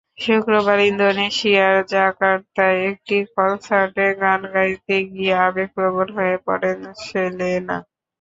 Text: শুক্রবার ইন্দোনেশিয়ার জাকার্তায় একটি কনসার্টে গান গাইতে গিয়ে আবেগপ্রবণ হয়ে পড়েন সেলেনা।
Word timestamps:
শুক্রবার 0.19 0.77
ইন্দোনেশিয়ার 0.89 1.75
জাকার্তায় 1.91 2.79
একটি 2.89 3.17
কনসার্টে 3.35 4.07
গান 4.21 4.41
গাইতে 4.53 4.95
গিয়ে 5.11 5.33
আবেগপ্রবণ 5.47 6.07
হয়ে 6.17 6.35
পড়েন 6.45 6.77
সেলেনা। 7.03 7.77